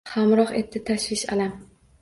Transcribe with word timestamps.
Hamroh 0.11 0.53
edi 0.61 0.81
tashvish, 0.89 1.31
alam 1.37 1.57